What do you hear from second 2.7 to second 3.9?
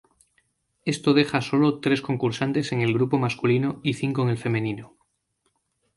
en el grupo masculino